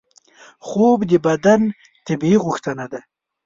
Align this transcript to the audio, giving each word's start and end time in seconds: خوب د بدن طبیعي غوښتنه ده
خوب 0.67 0.99
د 1.11 1.13
بدن 1.27 1.61
طبیعي 2.07 2.37
غوښتنه 2.45 2.85
ده 2.91 3.01